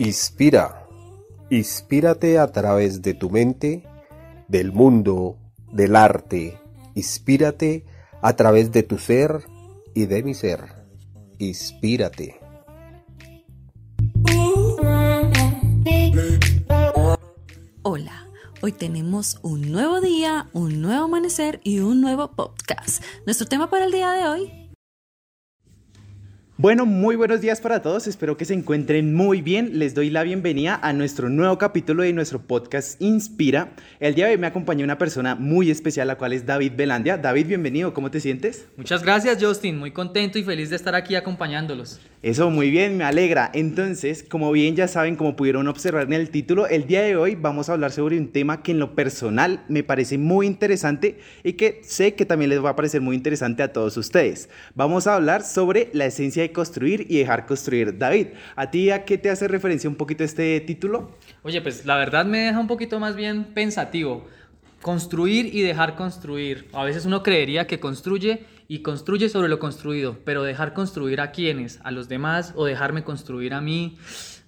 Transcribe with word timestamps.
Inspira. 0.00 0.86
Inspírate 1.50 2.38
a 2.38 2.50
través 2.50 3.02
de 3.02 3.12
tu 3.12 3.28
mente, 3.28 3.84
del 4.48 4.72
mundo, 4.72 5.36
del 5.70 5.94
arte. 5.94 6.58
Inspírate 6.94 7.84
a 8.22 8.34
través 8.34 8.72
de 8.72 8.82
tu 8.82 8.96
ser 8.96 9.42
y 9.94 10.06
de 10.06 10.22
mi 10.22 10.32
ser. 10.32 10.60
Inspírate. 11.36 12.40
Hola, 17.82 18.26
hoy 18.62 18.72
tenemos 18.72 19.38
un 19.42 19.70
nuevo 19.70 20.00
día, 20.00 20.48
un 20.54 20.80
nuevo 20.80 21.04
amanecer 21.04 21.60
y 21.62 21.80
un 21.80 22.00
nuevo 22.00 22.30
podcast. 22.30 23.04
Nuestro 23.26 23.46
tema 23.46 23.68
para 23.68 23.84
el 23.84 23.92
día 23.92 24.12
de 24.12 24.26
hoy 24.26 24.59
bueno, 26.60 26.84
muy 26.84 27.16
buenos 27.16 27.40
días 27.40 27.58
para 27.58 27.80
todos, 27.80 28.06
espero 28.06 28.36
que 28.36 28.44
se 28.44 28.52
encuentren 28.52 29.14
muy 29.14 29.40
bien. 29.40 29.78
Les 29.78 29.94
doy 29.94 30.10
la 30.10 30.22
bienvenida 30.22 30.78
a 30.82 30.92
nuestro 30.92 31.30
nuevo 31.30 31.56
capítulo 31.56 32.02
de 32.02 32.12
nuestro 32.12 32.42
podcast 32.42 33.00
Inspira. 33.00 33.72
El 33.98 34.14
día 34.14 34.26
de 34.26 34.32
hoy 34.32 34.38
me 34.38 34.46
acompaña 34.46 34.84
una 34.84 34.98
persona 34.98 35.34
muy 35.34 35.70
especial, 35.70 36.08
la 36.08 36.18
cual 36.18 36.34
es 36.34 36.44
David 36.44 36.72
Belandia. 36.76 37.16
David, 37.16 37.46
bienvenido, 37.46 37.94
¿cómo 37.94 38.10
te 38.10 38.20
sientes? 38.20 38.68
Muchas 38.76 39.02
gracias, 39.02 39.42
Justin, 39.42 39.78
muy 39.78 39.92
contento 39.92 40.38
y 40.38 40.42
feliz 40.42 40.68
de 40.68 40.76
estar 40.76 40.94
aquí 40.94 41.14
acompañándolos. 41.14 41.98
Eso, 42.22 42.50
muy 42.50 42.70
bien, 42.70 42.98
me 42.98 43.04
alegra. 43.04 43.50
Entonces, 43.54 44.22
como 44.22 44.52
bien 44.52 44.76
ya 44.76 44.88
saben, 44.88 45.16
como 45.16 45.36
pudieron 45.36 45.68
observar 45.68 46.02
en 46.02 46.12
el 46.12 46.28
título, 46.28 46.66
el 46.66 46.86
día 46.86 47.00
de 47.00 47.16
hoy 47.16 47.34
vamos 47.34 47.70
a 47.70 47.72
hablar 47.72 47.92
sobre 47.92 48.18
un 48.18 48.28
tema 48.28 48.62
que 48.62 48.72
en 48.72 48.78
lo 48.78 48.94
personal 48.94 49.64
me 49.68 49.82
parece 49.82 50.18
muy 50.18 50.46
interesante 50.46 51.18
y 51.42 51.54
que 51.54 51.80
sé 51.82 52.14
que 52.14 52.26
también 52.26 52.50
les 52.50 52.62
va 52.62 52.70
a 52.70 52.76
parecer 52.76 53.00
muy 53.00 53.16
interesante 53.16 53.62
a 53.62 53.72
todos 53.72 53.96
ustedes. 53.96 54.50
Vamos 54.74 55.06
a 55.06 55.14
hablar 55.14 55.42
sobre 55.42 55.88
la 55.94 56.04
esencia 56.04 56.42
de 56.42 56.52
construir 56.52 57.06
y 57.08 57.16
dejar 57.16 57.46
construir. 57.46 57.96
David, 57.96 58.26
¿a 58.54 58.70
ti 58.70 58.90
a 58.90 59.06
qué 59.06 59.16
te 59.16 59.30
hace 59.30 59.48
referencia 59.48 59.88
un 59.88 59.96
poquito 59.96 60.22
este 60.22 60.60
título? 60.60 61.12
Oye, 61.42 61.62
pues 61.62 61.86
la 61.86 61.96
verdad 61.96 62.26
me 62.26 62.40
deja 62.40 62.60
un 62.60 62.66
poquito 62.66 63.00
más 63.00 63.16
bien 63.16 63.44
pensativo. 63.54 64.26
Construir 64.82 65.54
y 65.54 65.62
dejar 65.62 65.96
construir. 65.96 66.68
A 66.74 66.84
veces 66.84 67.06
uno 67.06 67.22
creería 67.22 67.66
que 67.66 67.80
construye 67.80 68.44
y 68.70 68.82
construye 68.82 69.28
sobre 69.28 69.48
lo 69.48 69.58
construido, 69.58 70.18
pero 70.24 70.44
dejar 70.44 70.74
construir 70.74 71.20
a 71.20 71.32
quienes, 71.32 71.80
a 71.82 71.90
los 71.90 72.08
demás 72.08 72.52
o 72.54 72.66
dejarme 72.66 73.02
construir 73.02 73.52
a 73.52 73.60
mí, 73.60 73.98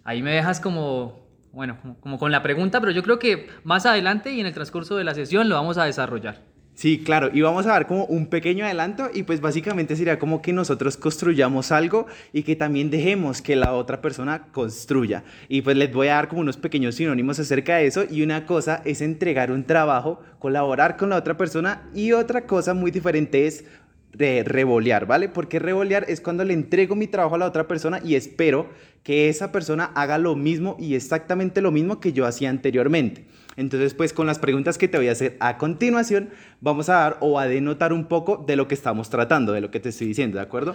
ahí 0.04 0.22
me 0.22 0.30
dejas 0.30 0.60
como, 0.60 1.26
bueno, 1.50 1.76
como, 1.98 2.20
con 2.20 2.30
la 2.30 2.40
pregunta, 2.40 2.78
pero 2.78 2.92
yo 2.92 3.02
creo 3.02 3.18
que 3.18 3.48
más 3.64 3.84
adelante 3.84 4.32
y 4.32 4.38
en 4.38 4.46
el 4.46 4.54
transcurso 4.54 4.96
de 4.96 5.02
la 5.02 5.14
sesión 5.14 5.48
lo 5.48 5.56
vamos 5.56 5.76
a 5.76 5.86
desarrollar. 5.86 6.52
Sí, 6.74 7.02
claro, 7.04 7.30
y 7.34 7.42
vamos 7.42 7.66
a 7.66 7.70
dar 7.70 7.86
como 7.86 8.06
un 8.06 8.28
pequeño 8.28 8.64
adelanto 8.64 9.10
y 9.12 9.24
pues 9.24 9.42
básicamente 9.42 9.94
sería 9.94 10.18
como 10.18 10.40
que 10.40 10.54
nosotros 10.54 10.96
construyamos 10.96 11.70
algo 11.70 12.06
y 12.32 12.44
que 12.44 12.56
también 12.56 12.90
dejemos 12.90 13.42
que 13.42 13.56
la 13.56 13.74
otra 13.74 14.00
persona 14.00 14.46
construya. 14.52 15.22
Y 15.48 15.60
pues 15.60 15.76
les 15.76 15.92
voy 15.92 16.08
a 16.08 16.14
dar 16.14 16.28
como 16.28 16.40
unos 16.40 16.56
pequeños 16.56 16.94
sinónimos 16.94 17.38
acerca 17.38 17.76
de 17.76 17.86
eso 17.86 18.04
y 18.10 18.22
una 18.22 18.46
cosa 18.46 18.80
es 18.86 19.02
entregar 19.02 19.52
un 19.52 19.64
trabajo, 19.64 20.22
colaborar 20.38 20.96
con 20.96 21.10
la 21.10 21.16
otra 21.16 21.36
persona 21.36 21.90
y 21.92 22.12
otra 22.12 22.46
cosa 22.46 22.72
muy 22.72 22.90
diferente 22.90 23.46
es 23.46 23.66
de 24.12 24.44
revolear, 24.44 25.06
¿vale? 25.06 25.28
Porque 25.28 25.58
revolear 25.58 26.05
es 26.08 26.20
cuando 26.20 26.44
le 26.44 26.55
entrego 26.55 26.94
mi 26.94 27.06
trabajo 27.06 27.34
a 27.34 27.38
la 27.38 27.46
otra 27.46 27.66
persona 27.66 28.00
y 28.05 28.14
espero 28.14 28.68
que 29.02 29.28
esa 29.28 29.52
persona 29.52 29.91
haga 29.94 30.18
lo 30.18 30.36
mismo 30.36 30.77
y 30.78 30.94
exactamente 30.94 31.60
lo 31.60 31.70
mismo 31.70 31.98
que 31.98 32.12
yo 32.12 32.27
hacía 32.27 32.50
anteriormente. 32.50 33.27
Entonces, 33.56 33.94
pues 33.94 34.12
con 34.12 34.27
las 34.27 34.38
preguntas 34.38 34.78
que 34.78 34.88
te 34.88 34.96
voy 34.96 35.08
a 35.08 35.12
hacer 35.12 35.36
a 35.40 35.58
continuación, 35.58 36.30
vamos 36.60 36.88
a 36.88 36.94
dar 36.94 37.18
o 37.20 37.38
a 37.38 37.46
denotar 37.46 37.92
un 37.92 38.06
poco 38.06 38.42
de 38.46 38.56
lo 38.56 38.68
que 38.68 38.74
estamos 38.74 39.10
tratando, 39.10 39.52
de 39.52 39.60
lo 39.60 39.70
que 39.70 39.80
te 39.80 39.90
estoy 39.90 40.06
diciendo, 40.06 40.36
¿de 40.36 40.42
acuerdo? 40.42 40.74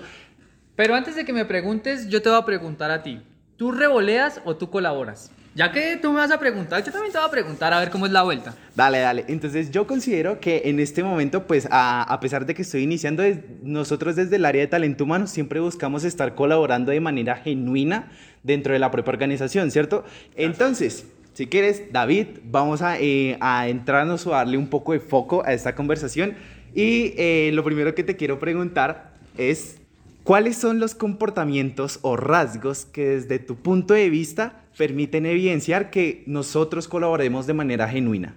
Pero 0.75 0.93
antes 0.93 1.15
de 1.15 1.25
que 1.25 1.33
me 1.33 1.45
preguntes, 1.45 2.07
yo 2.07 2.21
te 2.21 2.29
voy 2.29 2.39
a 2.39 2.45
preguntar 2.45 2.91
a 2.91 3.01
ti, 3.01 3.21
¿tú 3.55 3.71
revoleas 3.71 4.41
o 4.45 4.57
tú 4.57 4.69
colaboras? 4.69 5.31
Ya 5.57 5.71
que 5.71 5.97
tú 5.97 6.11
me 6.11 6.19
vas 6.19 6.29
a 6.29 6.37
preguntar, 6.37 6.83
yo 6.83 6.91
también 6.91 7.11
te 7.11 7.17
voy 7.17 7.27
a 7.27 7.31
preguntar 7.31 7.73
a 7.73 7.79
ver 7.79 7.89
cómo 7.89 8.05
es 8.05 8.11
la 8.11 8.21
vuelta. 8.21 8.53
Dale, 8.75 8.99
dale. 8.99 9.25
Entonces 9.27 9.71
yo 9.71 9.87
considero 9.87 10.39
que 10.39 10.61
en 10.65 10.79
este 10.79 11.03
momento, 11.03 11.47
pues 11.47 11.67
a, 11.71 12.15
pesar 12.21 12.45
de 12.45 12.53
que 12.53 12.61
estoy 12.61 12.83
iniciando, 12.83 13.23
nosotros 13.63 14.15
desde 14.15 14.35
el 14.35 14.45
área 14.45 14.61
de 14.61 14.67
talento 14.67 15.05
humano 15.05 15.25
siempre 15.25 15.59
buscamos 15.59 16.03
estar 16.03 16.35
colaborando 16.35 16.91
de 16.91 16.99
manera 16.99 17.37
genuina 17.37 18.11
dentro 18.43 18.71
de 18.73 18.77
la 18.77 18.91
propia 18.91 19.13
organización, 19.13 19.71
¿cierto? 19.71 20.05
Entonces, 20.35 21.07
si 21.33 21.47
quieres, 21.47 21.91
David, 21.91 22.27
vamos 22.43 22.83
a, 22.83 22.99
eh, 22.99 23.35
a 23.39 23.67
entrarnos 23.67 24.27
o 24.27 24.29
darle 24.29 24.59
un 24.59 24.67
poco 24.67 24.93
de 24.93 24.99
foco 24.99 25.43
a 25.43 25.53
esta 25.53 25.73
conversación. 25.73 26.35
Y 26.75 27.15
eh, 27.17 27.49
lo 27.53 27.63
primero 27.63 27.95
que 27.95 28.03
te 28.03 28.15
quiero 28.15 28.37
preguntar 28.37 29.15
es, 29.39 29.79
¿Cuáles 30.27 30.57
son 30.57 30.81
los 30.81 30.93
comportamientos 30.93 31.99
o 32.01 32.17
rasgos 32.17 32.83
que 32.83 33.05
desde 33.05 33.39
tu 33.39 33.55
punto 33.55 33.93
de 33.93 34.09
vista 34.09 34.65
permiten 34.77 35.25
evidenciar 35.25 35.89
que 35.89 36.25
nosotros 36.27 36.89
colaboremos 36.89 37.47
de 37.47 37.53
manera 37.53 37.87
genuina? 37.87 38.35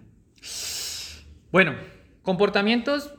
Bueno, 1.51 1.75
comportamientos 2.23 3.13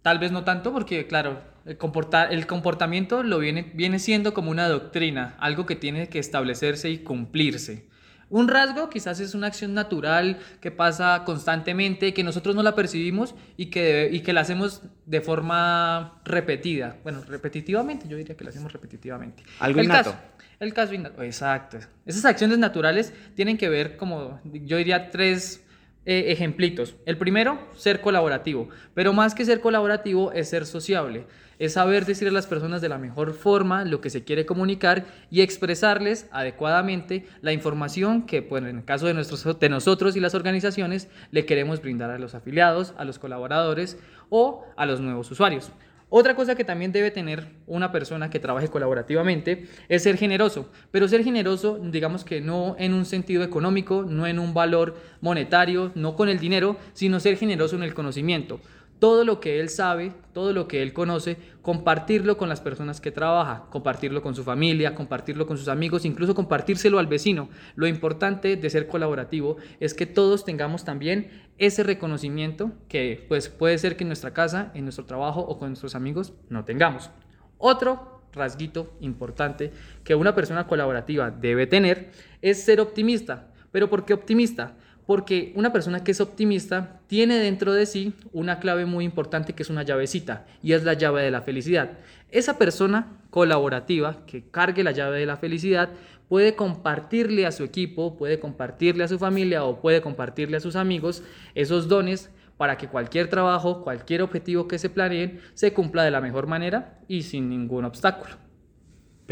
tal 0.00 0.20
vez 0.20 0.30
no 0.30 0.44
tanto 0.44 0.72
porque 0.72 1.08
claro, 1.08 1.42
el, 1.64 2.46
comportamiento 2.46 3.24
lo 3.24 3.40
viene, 3.40 3.72
viene 3.74 3.98
siendo 3.98 4.32
como 4.32 4.52
una 4.52 4.68
doctrina, 4.68 5.34
algo 5.40 5.66
que 5.66 5.74
tiene 5.74 6.08
que 6.08 6.20
establecerse 6.20 6.88
y 6.88 6.98
cumplirse. 6.98 7.88
Un 8.32 8.48
rasgo 8.48 8.88
quizás 8.88 9.20
es 9.20 9.34
una 9.34 9.48
acción 9.48 9.74
natural 9.74 10.38
que 10.62 10.70
pasa 10.70 11.22
constantemente, 11.26 12.14
que 12.14 12.24
nosotros 12.24 12.56
no 12.56 12.62
la 12.62 12.74
percibimos 12.74 13.34
y 13.58 13.66
que, 13.66 14.08
y 14.10 14.20
que 14.20 14.32
la 14.32 14.40
hacemos 14.40 14.80
de 15.04 15.20
forma 15.20 16.18
repetida. 16.24 16.96
Bueno, 17.02 17.22
repetitivamente, 17.28 18.08
yo 18.08 18.16
diría 18.16 18.34
que 18.34 18.42
la 18.42 18.48
hacemos 18.48 18.72
repetitivamente. 18.72 19.42
Algo 19.60 19.80
el 19.80 19.84
innato. 19.84 20.12
Caso, 20.12 20.22
el 20.60 20.72
caso 20.72 20.94
innato, 20.94 21.22
exacto. 21.22 21.78
Esas 22.06 22.24
acciones 22.24 22.56
naturales 22.56 23.12
tienen 23.34 23.58
que 23.58 23.68
ver 23.68 23.98
como, 23.98 24.40
yo 24.44 24.78
diría, 24.78 25.10
tres 25.10 25.62
eh, 26.04 26.24
ejemplitos. 26.28 26.96
El 27.06 27.18
primero, 27.18 27.58
ser 27.76 28.00
colaborativo, 28.00 28.68
pero 28.94 29.12
más 29.12 29.34
que 29.34 29.44
ser 29.44 29.60
colaborativo 29.60 30.32
es 30.32 30.48
ser 30.48 30.66
sociable 30.66 31.26
es 31.62 31.74
saber 31.74 32.06
decir 32.06 32.26
a 32.26 32.32
las 32.32 32.48
personas 32.48 32.80
de 32.80 32.88
la 32.88 32.98
mejor 32.98 33.34
forma 33.34 33.84
lo 33.84 34.00
que 34.00 34.10
se 34.10 34.24
quiere 34.24 34.44
comunicar 34.46 35.04
y 35.30 35.42
expresarles 35.42 36.28
adecuadamente 36.32 37.24
la 37.40 37.52
información 37.52 38.26
que, 38.26 38.42
pues, 38.42 38.64
en 38.64 38.78
el 38.78 38.84
caso 38.84 39.06
de, 39.06 39.14
nuestros, 39.14 39.60
de 39.60 39.68
nosotros 39.68 40.16
y 40.16 40.20
las 40.20 40.34
organizaciones, 40.34 41.08
le 41.30 41.46
queremos 41.46 41.80
brindar 41.80 42.10
a 42.10 42.18
los 42.18 42.34
afiliados, 42.34 42.94
a 42.98 43.04
los 43.04 43.20
colaboradores 43.20 43.96
o 44.28 44.64
a 44.76 44.86
los 44.86 45.00
nuevos 45.00 45.30
usuarios. 45.30 45.70
Otra 46.14 46.36
cosa 46.36 46.54
que 46.54 46.62
también 46.62 46.92
debe 46.92 47.10
tener 47.10 47.46
una 47.66 47.90
persona 47.90 48.28
que 48.28 48.38
trabaje 48.38 48.68
colaborativamente 48.68 49.66
es 49.88 50.02
ser 50.02 50.18
generoso, 50.18 50.68
pero 50.90 51.08
ser 51.08 51.24
generoso 51.24 51.80
digamos 51.82 52.22
que 52.22 52.42
no 52.42 52.76
en 52.78 52.92
un 52.92 53.06
sentido 53.06 53.42
económico, 53.42 54.04
no 54.06 54.26
en 54.26 54.38
un 54.38 54.52
valor 54.52 54.94
monetario, 55.22 55.90
no 55.94 56.14
con 56.14 56.28
el 56.28 56.38
dinero, 56.38 56.76
sino 56.92 57.18
ser 57.18 57.38
generoso 57.38 57.76
en 57.76 57.82
el 57.82 57.94
conocimiento 57.94 58.60
todo 59.02 59.24
lo 59.24 59.40
que 59.40 59.58
él 59.58 59.68
sabe, 59.68 60.12
todo 60.32 60.52
lo 60.52 60.68
que 60.68 60.80
él 60.80 60.92
conoce, 60.92 61.36
compartirlo 61.60 62.36
con 62.36 62.48
las 62.48 62.60
personas 62.60 63.00
que 63.00 63.10
trabaja, 63.10 63.64
compartirlo 63.68 64.22
con 64.22 64.36
su 64.36 64.44
familia, 64.44 64.94
compartirlo 64.94 65.44
con 65.44 65.58
sus 65.58 65.66
amigos, 65.66 66.04
incluso 66.04 66.36
compartírselo 66.36 67.00
al 67.00 67.08
vecino. 67.08 67.48
Lo 67.74 67.88
importante 67.88 68.54
de 68.54 68.70
ser 68.70 68.86
colaborativo 68.86 69.56
es 69.80 69.94
que 69.94 70.06
todos 70.06 70.44
tengamos 70.44 70.84
también 70.84 71.48
ese 71.58 71.82
reconocimiento 71.82 72.70
que 72.86 73.26
pues 73.26 73.48
puede 73.48 73.76
ser 73.78 73.96
que 73.96 74.04
en 74.04 74.08
nuestra 74.08 74.32
casa, 74.34 74.70
en 74.72 74.84
nuestro 74.84 75.04
trabajo 75.04 75.40
o 75.40 75.58
con 75.58 75.70
nuestros 75.70 75.96
amigos 75.96 76.34
no 76.48 76.64
tengamos. 76.64 77.10
Otro 77.58 78.22
rasguito 78.32 78.92
importante 79.00 79.72
que 80.04 80.14
una 80.14 80.36
persona 80.36 80.68
colaborativa 80.68 81.32
debe 81.32 81.66
tener 81.66 82.12
es 82.40 82.62
ser 82.62 82.80
optimista. 82.80 83.48
¿Pero 83.72 83.90
por 83.90 84.04
qué 84.04 84.14
optimista? 84.14 84.76
Porque 85.06 85.52
una 85.56 85.72
persona 85.72 86.04
que 86.04 86.12
es 86.12 86.20
optimista 86.20 87.00
tiene 87.06 87.38
dentro 87.38 87.72
de 87.72 87.86
sí 87.86 88.14
una 88.32 88.60
clave 88.60 88.86
muy 88.86 89.04
importante 89.04 89.52
que 89.52 89.62
es 89.62 89.70
una 89.70 89.82
llavecita 89.82 90.46
y 90.62 90.72
es 90.72 90.84
la 90.84 90.94
llave 90.94 91.22
de 91.22 91.30
la 91.30 91.42
felicidad. 91.42 91.98
Esa 92.30 92.58
persona 92.58 93.18
colaborativa 93.30 94.24
que 94.26 94.48
cargue 94.50 94.84
la 94.84 94.92
llave 94.92 95.18
de 95.18 95.26
la 95.26 95.36
felicidad 95.36 95.90
puede 96.28 96.54
compartirle 96.54 97.46
a 97.46 97.52
su 97.52 97.64
equipo, 97.64 98.16
puede 98.16 98.40
compartirle 98.40 99.04
a 99.04 99.08
su 99.08 99.18
familia 99.18 99.64
o 99.64 99.80
puede 99.80 100.00
compartirle 100.00 100.56
a 100.56 100.60
sus 100.60 100.76
amigos 100.76 101.22
esos 101.54 101.88
dones 101.88 102.30
para 102.56 102.78
que 102.78 102.88
cualquier 102.88 103.28
trabajo, 103.28 103.82
cualquier 103.82 104.22
objetivo 104.22 104.68
que 104.68 104.78
se 104.78 104.88
planeen 104.88 105.40
se 105.54 105.72
cumpla 105.72 106.04
de 106.04 106.10
la 106.10 106.20
mejor 106.20 106.46
manera 106.46 107.00
y 107.08 107.22
sin 107.22 107.48
ningún 107.48 107.84
obstáculo. 107.84 108.51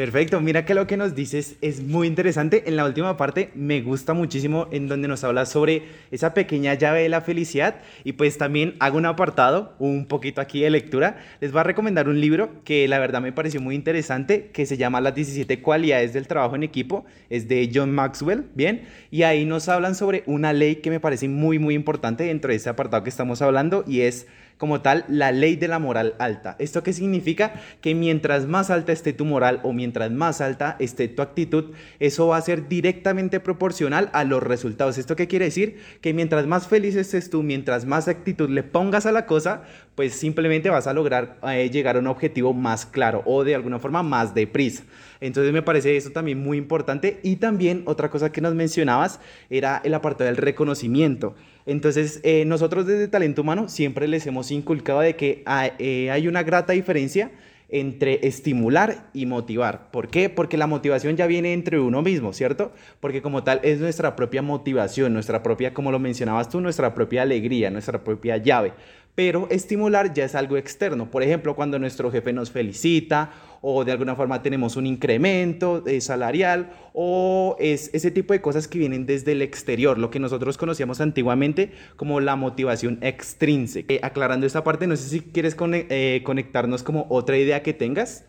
Perfecto, 0.00 0.40
mira 0.40 0.64
que 0.64 0.72
lo 0.72 0.86
que 0.86 0.96
nos 0.96 1.14
dices 1.14 1.56
es 1.60 1.82
muy 1.82 2.06
interesante. 2.06 2.62
En 2.64 2.76
la 2.76 2.86
última 2.86 3.18
parte 3.18 3.50
me 3.54 3.82
gusta 3.82 4.14
muchísimo 4.14 4.66
en 4.70 4.88
donde 4.88 5.08
nos 5.08 5.24
habla 5.24 5.44
sobre 5.44 5.82
esa 6.10 6.32
pequeña 6.32 6.72
llave 6.72 7.02
de 7.02 7.10
la 7.10 7.20
felicidad 7.20 7.82
y 8.02 8.14
pues 8.14 8.38
también 8.38 8.76
hago 8.80 8.96
un 8.96 9.04
apartado, 9.04 9.74
un 9.78 10.06
poquito 10.06 10.40
aquí 10.40 10.62
de 10.62 10.70
lectura. 10.70 11.18
Les 11.42 11.52
voy 11.52 11.60
a 11.60 11.64
recomendar 11.64 12.08
un 12.08 12.18
libro 12.18 12.64
que 12.64 12.88
la 12.88 12.98
verdad 12.98 13.20
me 13.20 13.32
pareció 13.32 13.60
muy 13.60 13.74
interesante 13.74 14.48
que 14.54 14.64
se 14.64 14.78
llama 14.78 15.02
Las 15.02 15.14
17 15.14 15.60
cualidades 15.60 16.14
del 16.14 16.26
trabajo 16.26 16.56
en 16.56 16.62
equipo. 16.62 17.04
Es 17.28 17.46
de 17.46 17.70
John 17.70 17.92
Maxwell, 17.92 18.46
¿bien? 18.54 18.88
Y 19.10 19.24
ahí 19.24 19.44
nos 19.44 19.68
hablan 19.68 19.94
sobre 19.94 20.22
una 20.24 20.54
ley 20.54 20.76
que 20.76 20.88
me 20.88 21.00
parece 21.00 21.28
muy 21.28 21.58
muy 21.58 21.74
importante 21.74 22.24
dentro 22.24 22.52
de 22.52 22.56
ese 22.56 22.70
apartado 22.70 23.04
que 23.04 23.10
estamos 23.10 23.42
hablando 23.42 23.84
y 23.86 24.00
es 24.00 24.26
como 24.60 24.82
tal 24.82 25.06
la 25.08 25.32
ley 25.32 25.56
de 25.56 25.68
la 25.68 25.78
moral 25.78 26.14
alta. 26.18 26.54
¿Esto 26.58 26.82
qué 26.82 26.92
significa? 26.92 27.54
Que 27.80 27.94
mientras 27.94 28.46
más 28.46 28.68
alta 28.68 28.92
esté 28.92 29.14
tu 29.14 29.24
moral 29.24 29.60
o 29.62 29.72
mientras 29.72 30.10
más 30.10 30.42
alta 30.42 30.76
esté 30.78 31.08
tu 31.08 31.22
actitud, 31.22 31.72
eso 31.98 32.26
va 32.26 32.36
a 32.36 32.42
ser 32.42 32.68
directamente 32.68 33.40
proporcional 33.40 34.10
a 34.12 34.22
los 34.24 34.42
resultados. 34.42 34.98
¿Esto 34.98 35.16
qué 35.16 35.28
quiere 35.28 35.46
decir? 35.46 35.80
Que 36.02 36.12
mientras 36.12 36.46
más 36.46 36.68
feliz 36.68 36.94
estés 36.94 37.30
tú, 37.30 37.42
mientras 37.42 37.86
más 37.86 38.06
actitud 38.06 38.50
le 38.50 38.62
pongas 38.62 39.06
a 39.06 39.12
la 39.12 39.24
cosa, 39.24 39.62
pues 39.94 40.12
simplemente 40.12 40.68
vas 40.68 40.86
a 40.86 40.92
lograr 40.92 41.38
eh, 41.48 41.70
llegar 41.70 41.96
a 41.96 42.00
un 42.00 42.06
objetivo 42.06 42.52
más 42.52 42.84
claro 42.84 43.22
o 43.24 43.44
de 43.44 43.54
alguna 43.54 43.78
forma 43.78 44.02
más 44.02 44.34
deprisa. 44.34 44.84
Entonces 45.22 45.52
me 45.54 45.62
parece 45.62 45.96
eso 45.96 46.10
también 46.10 46.38
muy 46.42 46.58
importante. 46.58 47.20
Y 47.22 47.36
también 47.36 47.82
otra 47.86 48.10
cosa 48.10 48.30
que 48.30 48.40
nos 48.40 48.54
mencionabas 48.54 49.20
era 49.48 49.80
el 49.84 49.94
apartado 49.94 50.28
del 50.28 50.36
reconocimiento. 50.36 51.34
Entonces 51.66 52.20
eh, 52.22 52.44
nosotros 52.46 52.86
desde 52.86 53.08
Talento 53.08 53.42
Humano 53.42 53.68
siempre 53.68 54.08
les 54.08 54.26
hemos 54.26 54.50
inculcado 54.50 55.00
de 55.00 55.16
que 55.16 55.42
hay, 55.46 55.72
eh, 55.78 56.10
hay 56.10 56.28
una 56.28 56.42
grata 56.42 56.72
diferencia 56.72 57.30
entre 57.70 58.26
estimular 58.26 59.08
y 59.14 59.26
motivar. 59.26 59.90
¿Por 59.90 60.08
qué? 60.08 60.28
Porque 60.28 60.56
la 60.56 60.66
motivación 60.66 61.16
ya 61.16 61.26
viene 61.26 61.52
entre 61.52 61.78
uno 61.78 62.02
mismo, 62.02 62.32
¿cierto? 62.32 62.72
Porque 62.98 63.22
como 63.22 63.44
tal 63.44 63.60
es 63.62 63.80
nuestra 63.80 64.16
propia 64.16 64.42
motivación, 64.42 65.12
nuestra 65.12 65.42
propia, 65.42 65.72
como 65.72 65.92
lo 65.92 65.98
mencionabas 65.98 66.48
tú, 66.48 66.60
nuestra 66.60 66.94
propia 66.94 67.22
alegría, 67.22 67.70
nuestra 67.70 68.02
propia 68.02 68.36
llave 68.38 68.72
pero 69.14 69.48
estimular 69.50 70.14
ya 70.14 70.24
es 70.24 70.34
algo 70.34 70.56
externo. 70.56 71.10
Por 71.10 71.22
ejemplo, 71.22 71.54
cuando 71.54 71.78
nuestro 71.78 72.10
jefe 72.10 72.32
nos 72.32 72.50
felicita 72.50 73.30
o 73.62 73.84
de 73.84 73.92
alguna 73.92 74.16
forma 74.16 74.42
tenemos 74.42 74.76
un 74.76 74.86
incremento 74.86 75.84
eh, 75.86 76.00
salarial 76.00 76.72
o 76.94 77.56
es 77.60 77.90
ese 77.92 78.10
tipo 78.10 78.32
de 78.32 78.40
cosas 78.40 78.68
que 78.68 78.78
vienen 78.78 79.06
desde 79.06 79.32
el 79.32 79.42
exterior, 79.42 79.98
lo 79.98 80.10
que 80.10 80.18
nosotros 80.18 80.56
conocíamos 80.56 81.00
antiguamente 81.00 81.72
como 81.96 82.20
la 82.20 82.36
motivación 82.36 82.98
extrínseca. 83.02 83.92
Eh, 83.94 84.00
aclarando 84.02 84.46
esta 84.46 84.64
parte, 84.64 84.86
no 84.86 84.96
sé 84.96 85.08
si 85.08 85.20
quieres 85.20 85.56
eh, 85.60 86.22
conectarnos 86.24 86.82
como 86.82 87.06
otra 87.10 87.36
idea 87.36 87.62
que 87.62 87.74
tengas. 87.74 88.24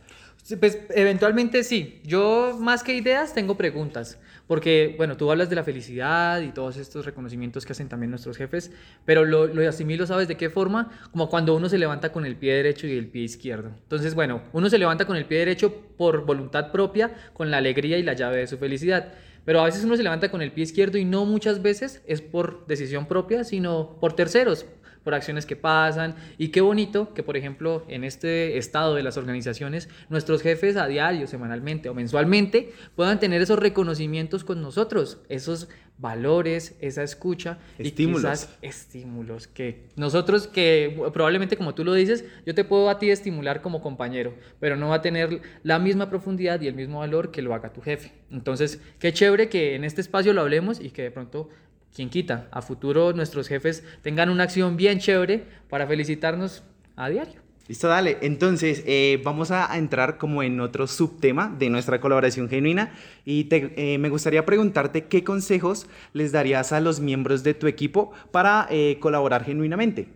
Pues 0.60 0.80
eventualmente 0.90 1.64
sí. 1.64 2.02
Yo 2.04 2.58
más 2.60 2.84
que 2.84 2.94
ideas 2.94 3.34
tengo 3.34 3.56
preguntas. 3.56 4.18
Porque, 4.48 4.96
bueno, 4.98 5.16
tú 5.16 5.32
hablas 5.32 5.50
de 5.50 5.56
la 5.56 5.64
felicidad 5.64 6.42
y 6.42 6.52
todos 6.52 6.76
estos 6.76 7.06
reconocimientos 7.06 7.66
que 7.66 7.72
hacen 7.72 7.88
también 7.88 8.10
nuestros 8.10 8.36
jefes, 8.36 8.72
pero 9.06 9.24
lo, 9.24 9.48
lo 9.48 9.66
asimilo, 9.70 10.06
¿sabes 10.06 10.28
de 10.28 10.36
qué 10.36 10.50
forma? 10.50 10.92
Como 11.12 11.30
cuando 11.30 11.56
uno 11.56 11.70
se 11.70 11.78
levanta 11.78 12.12
con 12.12 12.26
el 12.26 12.36
pie 12.36 12.56
derecho 12.56 12.86
y 12.86 12.98
el 12.98 13.08
pie 13.08 13.24
izquierdo. 13.24 13.70
Entonces, 13.70 14.14
bueno, 14.14 14.42
uno 14.52 14.70
se 14.70 14.78
levanta 14.78 15.06
con 15.06 15.16
el 15.16 15.26
pie 15.26 15.40
derecho 15.40 15.74
por 15.98 16.26
voluntad 16.26 16.72
propia, 16.74 17.14
con 17.32 17.50
la 17.50 17.58
alegría 17.58 17.98
y 17.98 18.04
la 18.04 18.12
llave 18.12 18.40
de 18.40 18.48
su 18.48 18.58
felicidad. 18.58 19.14
Pero 19.46 19.62
a 19.62 19.66
veces 19.66 19.86
uno 19.86 19.96
se 19.96 20.04
levanta 20.04 20.30
con 20.30 20.42
el 20.42 20.52
pie 20.52 20.66
izquierdo 20.66 20.98
y 20.98 21.06
no 21.06 21.26
muchas 21.26 21.62
veces 21.62 22.02
es 22.06 22.22
por 22.22 22.68
decisión 22.68 23.06
propia, 23.06 23.46
sino 23.46 23.98
por 24.02 24.14
terceros, 24.14 24.66
por 25.04 25.14
acciones 25.14 25.46
que 25.46 25.56
pasan. 25.56 26.16
Y 26.38 26.50
qué 26.50 26.62
bonito 26.62 27.14
que, 27.14 27.24
por 27.24 27.38
ejemplo, 27.38 27.86
en 27.88 28.04
este 28.04 28.58
estado 28.58 28.96
de 28.96 29.04
las 29.04 29.18
organizaciones, 29.18 29.90
nuestros 30.10 30.42
jefes 30.42 30.78
a 30.78 30.88
diario, 30.88 31.28
semanalmente 31.28 31.90
o 31.90 31.94
mensualmente 31.94 32.74
puedan 32.96 33.20
tener 33.20 33.42
esos 33.42 33.60
reconocimientos 33.60 34.44
con 34.44 34.62
nosotros, 34.62 35.20
esos 35.30 35.68
valores, 36.02 36.76
esa 36.82 37.04
escucha 37.04 37.60
estímulos. 37.78 38.22
y 38.22 38.24
quizás 38.24 38.58
estímulos 38.62 39.48
que 39.48 39.84
nosotros 39.96 40.48
que 40.48 41.00
probablemente 41.14 41.58
como 41.58 41.76
tú 41.76 41.86
lo 41.86 41.94
dices, 41.94 42.26
yo 42.46 42.56
te 42.56 42.64
puedo 42.64 42.90
a 42.90 42.98
ti 42.98 43.12
estimular 43.12 43.62
como 43.62 43.82
compañero, 43.82 44.34
pero 44.60 44.76
no 44.76 44.90
va 44.90 44.96
a 44.96 45.02
tener 45.02 45.42
la 45.64 45.78
misma 45.78 46.10
profundidad 46.10 46.60
y 46.60 46.68
el 46.68 46.74
mismo 46.74 47.00
valor 47.00 47.30
que 47.30 47.44
lo 47.44 47.54
haga 47.54 47.72
tu 47.72 47.82
jefe. 47.82 48.14
Entonces, 48.32 48.82
qué 49.00 49.14
chévere 49.14 49.48
que 49.48 49.76
en 49.76 49.84
este 49.84 50.02
espacio 50.02 50.34
lo 50.34 50.42
hablemos 50.42 50.80
y 50.80 50.90
que 50.90 51.04
de 51.04 51.12
pronto 51.12 51.50
quien 51.96 52.10
quita, 52.10 52.48
a 52.52 52.62
futuro 52.62 53.14
nuestros 53.14 53.48
jefes 53.48 53.84
tengan 54.02 54.30
una 54.30 54.44
acción 54.44 54.78
bien 54.78 55.00
chévere 55.00 55.46
para 55.70 55.88
felicitarnos 55.88 56.64
a 56.96 57.10
diario. 57.10 57.42
Listo, 57.68 57.88
dale. 57.88 58.18
Entonces, 58.22 58.84
eh, 58.86 59.22
vamos 59.24 59.52
a 59.52 59.78
entrar 59.78 60.18
como 60.18 60.44
en 60.44 60.60
otro 60.60 60.88
subtema 60.88 61.56
de 61.58 61.70
nuestra 61.70 62.02
colaboración 62.02 62.50
genuina 62.50 62.92
y 63.24 63.48
eh, 63.50 63.98
me 63.98 64.10
gustaría 64.10 64.46
preguntarte 64.46 65.06
qué 65.06 65.24
consejos 65.24 65.88
les 66.12 66.32
darías 66.32 66.74
a 66.74 66.82
los 66.82 67.00
miembros 67.00 67.44
de 67.44 67.54
tu 67.54 67.68
equipo 67.68 68.12
para 68.32 68.68
eh, 68.70 68.98
colaborar 69.00 69.46
genuinamente. 69.46 70.10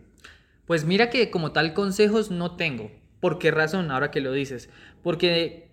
Pues 0.65 0.83
mira 0.83 1.09
que 1.09 1.29
como 1.29 1.51
tal 1.51 1.73
consejos 1.73 2.31
no 2.31 2.55
tengo. 2.57 2.91
¿Por 3.21 3.39
qué 3.39 3.51
razón? 3.51 3.89
Ahora 3.89 4.11
que 4.11 4.19
lo 4.19 4.33
dices. 4.33 4.69
Porque 5.01 5.69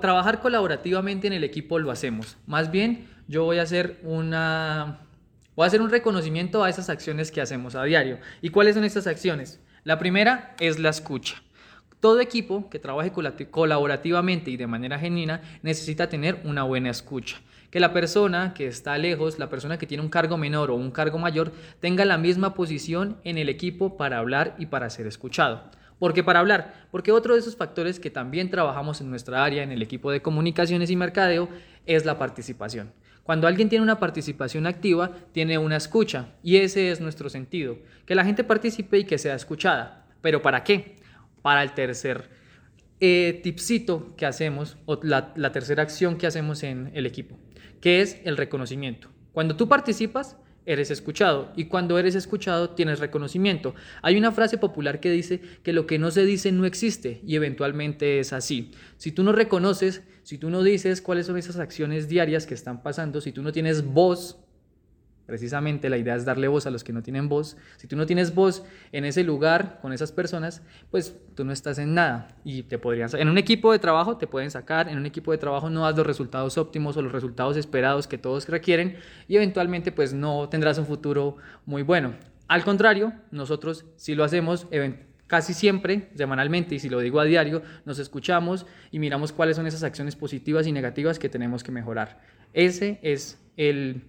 trabajar 0.00 0.40
colaborativamente 0.40 1.26
en 1.26 1.34
el 1.34 1.44
equipo 1.44 1.78
lo 1.78 1.90
hacemos. 1.90 2.36
Más 2.46 2.70
bien, 2.70 3.06
yo 3.28 3.44
voy 3.44 3.58
a 3.58 3.62
hacer 3.62 4.00
una 4.02 5.06
Voy 5.54 5.64
a 5.64 5.66
hacer 5.66 5.82
un 5.82 5.90
reconocimiento 5.90 6.64
a 6.64 6.70
esas 6.70 6.88
acciones 6.88 7.30
que 7.30 7.42
hacemos 7.42 7.74
a 7.74 7.84
diario. 7.84 8.18
¿Y 8.40 8.48
cuáles 8.48 8.74
son 8.74 8.84
estas 8.84 9.06
acciones? 9.06 9.60
La 9.84 9.98
primera 9.98 10.56
es 10.58 10.78
la 10.78 10.88
escucha. 10.88 11.42
Todo 12.00 12.20
equipo 12.20 12.70
que 12.70 12.78
trabaje 12.78 13.12
colaborativamente 13.50 14.50
y 14.50 14.56
de 14.56 14.66
manera 14.66 14.98
genuina 14.98 15.42
necesita 15.62 16.08
tener 16.08 16.40
una 16.44 16.62
buena 16.62 16.88
escucha. 16.88 17.36
Que 17.70 17.80
la 17.80 17.92
persona 17.92 18.54
que 18.54 18.66
está 18.66 18.96
lejos, 18.96 19.38
la 19.38 19.50
persona 19.50 19.76
que 19.76 19.86
tiene 19.86 20.02
un 20.02 20.08
cargo 20.08 20.38
menor 20.38 20.70
o 20.70 20.74
un 20.74 20.90
cargo 20.90 21.18
mayor, 21.18 21.52
tenga 21.80 22.06
la 22.06 22.16
misma 22.16 22.54
posición 22.54 23.18
en 23.22 23.36
el 23.36 23.50
equipo 23.50 23.98
para 23.98 24.16
hablar 24.16 24.56
y 24.58 24.66
para 24.66 24.88
ser 24.88 25.06
escuchado. 25.06 25.64
¿Por 25.98 26.14
qué 26.14 26.24
para 26.24 26.40
hablar? 26.40 26.86
Porque 26.90 27.12
otro 27.12 27.34
de 27.34 27.40
esos 27.40 27.56
factores 27.56 28.00
que 28.00 28.08
también 28.08 28.50
trabajamos 28.50 29.02
en 29.02 29.10
nuestra 29.10 29.44
área, 29.44 29.62
en 29.62 29.70
el 29.70 29.82
equipo 29.82 30.10
de 30.10 30.22
comunicaciones 30.22 30.88
y 30.88 30.96
mercadeo, 30.96 31.50
es 31.84 32.06
la 32.06 32.18
participación. 32.18 32.90
Cuando 33.22 33.46
alguien 33.46 33.68
tiene 33.68 33.84
una 33.84 34.00
participación 34.00 34.66
activa, 34.66 35.12
tiene 35.32 35.58
una 35.58 35.76
escucha 35.76 36.34
y 36.42 36.56
ese 36.56 36.90
es 36.90 37.00
nuestro 37.00 37.30
sentido, 37.30 37.78
que 38.04 38.14
la 38.14 38.24
gente 38.24 38.44
participe 38.44 38.98
y 38.98 39.04
que 39.04 39.18
sea 39.18 39.34
escuchada. 39.34 40.06
¿Pero 40.20 40.42
para 40.42 40.64
qué? 40.64 40.96
Para 41.40 41.62
el 41.62 41.72
tercer 41.72 42.30
eh, 43.00 43.40
tipcito 43.42 44.14
que 44.16 44.26
hacemos 44.26 44.76
o 44.86 45.00
la 45.02 45.52
tercera 45.52 45.82
acción 45.82 46.18
que 46.18 46.26
hacemos 46.26 46.62
en 46.62 46.90
el 46.94 47.06
equipo, 47.06 47.38
que 47.80 48.00
es 48.00 48.20
el 48.24 48.36
reconocimiento. 48.36 49.08
Cuando 49.32 49.56
tú 49.56 49.68
participas, 49.68 50.36
eres 50.66 50.90
escuchado 50.90 51.52
y 51.56 51.64
cuando 51.64 51.98
eres 51.98 52.14
escuchado 52.14 52.70
tienes 52.70 53.00
reconocimiento. 53.00 53.74
Hay 54.02 54.16
una 54.16 54.32
frase 54.32 54.58
popular 54.58 55.00
que 55.00 55.10
dice 55.10 55.40
que 55.62 55.72
lo 55.72 55.86
que 55.86 55.98
no 55.98 56.10
se 56.10 56.24
dice 56.24 56.52
no 56.52 56.64
existe 56.64 57.20
y 57.26 57.36
eventualmente 57.36 58.20
es 58.20 58.32
así. 58.32 58.70
Si 58.96 59.12
tú 59.12 59.24
no 59.24 59.32
reconoces, 59.32 60.02
si 60.22 60.38
tú 60.38 60.50
no 60.50 60.62
dices 60.62 61.02
cuáles 61.02 61.26
son 61.26 61.36
esas 61.36 61.58
acciones 61.58 62.08
diarias 62.08 62.46
que 62.46 62.54
están 62.54 62.82
pasando, 62.82 63.20
si 63.20 63.32
tú 63.32 63.42
no 63.42 63.52
tienes 63.52 63.84
voz 63.84 64.38
Precisamente 65.26 65.88
la 65.88 65.98
idea 65.98 66.16
es 66.16 66.24
darle 66.24 66.48
voz 66.48 66.66
a 66.66 66.70
los 66.70 66.84
que 66.84 66.92
no 66.92 67.02
tienen 67.02 67.28
voz. 67.28 67.56
Si 67.76 67.86
tú 67.86 67.96
no 67.96 68.06
tienes 68.06 68.34
voz 68.34 68.64
en 68.90 69.04
ese 69.04 69.24
lugar 69.24 69.78
con 69.80 69.92
esas 69.92 70.12
personas, 70.12 70.62
pues 70.90 71.16
tú 71.34 71.44
no 71.44 71.52
estás 71.52 71.78
en 71.78 71.94
nada 71.94 72.36
y 72.44 72.64
te 72.64 72.78
podrían 72.78 73.08
en 73.14 73.28
un 73.28 73.38
equipo 73.38 73.72
de 73.72 73.78
trabajo 73.78 74.16
te 74.16 74.26
pueden 74.26 74.50
sacar, 74.50 74.88
en 74.88 74.98
un 74.98 75.06
equipo 75.06 75.32
de 75.32 75.38
trabajo 75.38 75.70
no 75.70 75.82
das 75.82 75.96
los 75.96 76.06
resultados 76.06 76.58
óptimos 76.58 76.96
o 76.96 77.02
los 77.02 77.12
resultados 77.12 77.56
esperados 77.56 78.06
que 78.06 78.18
todos 78.18 78.48
requieren 78.48 78.96
y 79.28 79.36
eventualmente 79.36 79.92
pues 79.92 80.12
no 80.12 80.48
tendrás 80.48 80.78
un 80.78 80.86
futuro 80.86 81.36
muy 81.66 81.82
bueno. 81.82 82.14
Al 82.48 82.64
contrario, 82.64 83.12
nosotros 83.30 83.86
si 83.96 84.14
lo 84.14 84.24
hacemos 84.24 84.66
casi 85.26 85.54
siempre, 85.54 86.10
semanalmente, 86.14 86.74
y 86.74 86.78
si 86.78 86.90
lo 86.90 87.00
digo 87.00 87.18
a 87.18 87.24
diario, 87.24 87.62
nos 87.86 87.98
escuchamos 87.98 88.66
y 88.90 88.98
miramos 88.98 89.32
cuáles 89.32 89.56
son 89.56 89.66
esas 89.66 89.82
acciones 89.82 90.14
positivas 90.14 90.66
y 90.66 90.72
negativas 90.72 91.18
que 91.18 91.30
tenemos 91.30 91.64
que 91.64 91.72
mejorar. 91.72 92.20
Ese 92.52 92.98
es 93.02 93.42
el 93.56 94.02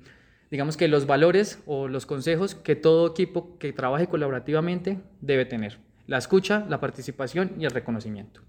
digamos 0.53 0.77
que 0.77 0.88
los 0.88 1.07
valores 1.07 1.57
o 1.65 1.88
los 1.88 2.05
consejos 2.05 2.53
que 2.53 2.75
todo 2.75 3.07
equipo 3.07 3.57
que 3.57 3.74
trabaje 3.74 4.05
colaborativamente 4.05 5.00
debe 5.19 5.45
tener. 5.45 5.79
La 6.05 6.19
escucha, 6.19 6.63
la 6.69 6.79
participación 6.79 7.53
y 7.57 7.65
el 7.65 7.72
reconocimiento. 7.72 8.41